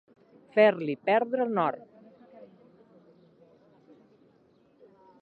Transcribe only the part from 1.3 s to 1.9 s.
el nord.